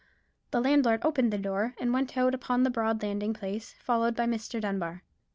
[0.49, 4.25] The landlord opened the door, and went out upon the broad landing place, followed by
[4.25, 4.59] Mr.
[4.59, 5.03] Dunbar.